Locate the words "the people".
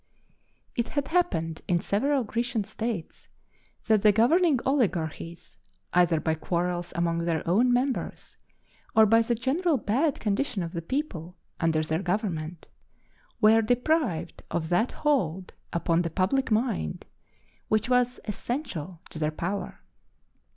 10.73-11.37